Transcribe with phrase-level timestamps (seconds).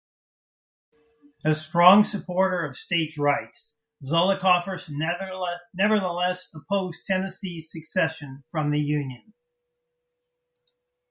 [1.45, 4.79] A strong supporter of states rights, Zollicoffer
[5.75, 9.35] nevertheless opposed Tennessee's secession from the Union.